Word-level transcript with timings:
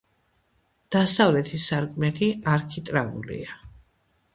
დასავლეთი 0.95 1.61
სარკმელი 1.67 2.33
არქიტრავულია. 2.59 3.65